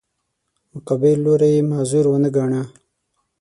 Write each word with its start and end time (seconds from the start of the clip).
مقابل 0.73 1.17
لوری 1.25 1.51
یې 1.55 1.61
معذور 1.69 2.05
ونه 2.09 2.29
ګاڼه. 2.35 2.61